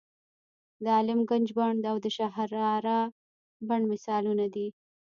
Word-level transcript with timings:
د 0.83 0.85
عالم 0.95 1.19
ګنج 1.29 1.47
بڼ 1.57 1.73
او 1.91 1.95
د 2.03 2.07
شهرارا 2.17 3.01
بڼ 3.67 3.81
مثالونه 3.91 4.45
دي. 4.55 4.67